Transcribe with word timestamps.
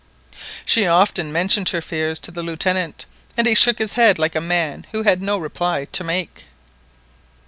She 0.65 0.87
often 0.87 1.31
mentioned 1.31 1.69
her 1.69 1.79
fears 1.79 2.17
to 2.21 2.31
the 2.31 2.41
Lieutenant, 2.41 3.05
and 3.37 3.45
he 3.45 3.53
shook 3.53 3.77
his 3.77 3.93
head 3.93 4.17
like 4.17 4.33
a 4.35 4.41
man 4.41 4.87
who 4.93 5.03
had 5.03 5.21
no 5.21 5.37
reply 5.37 5.85
to 5.85 6.03
make. 6.03 6.45